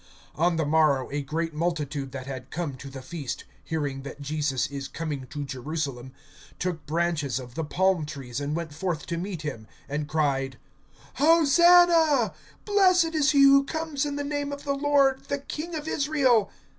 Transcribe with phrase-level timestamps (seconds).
[0.35, 4.65] (12)On the morrow a great multitude that had come to the feast, hearing that Jesus
[4.65, 6.11] is coming to Jerusalem,
[6.59, 10.57] (13)took branches of the palm trees and went forth to meet him, and cried:
[11.17, 12.33] Hosanna;
[12.65, 16.49] blessed is he who comes in the name of the Lord, the King of Israel.